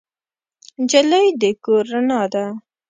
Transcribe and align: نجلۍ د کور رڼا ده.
نجلۍ 0.81 1.25
د 1.41 1.43
کور 1.63 1.83
رڼا 1.91 2.21
ده. 2.33 2.45